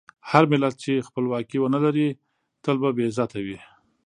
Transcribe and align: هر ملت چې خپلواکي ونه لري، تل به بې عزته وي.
هر 0.29 0.43
ملت 0.51 0.75
چې 0.83 1.05
خپلواکي 1.07 1.57
ونه 1.59 1.79
لري، 1.85 2.07
تل 2.63 2.75
به 2.81 2.89
بې 2.95 3.03
عزته 3.09 3.39
وي. 3.45 3.57